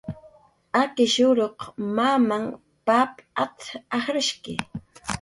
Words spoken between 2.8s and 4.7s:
pap at"" ajrshki"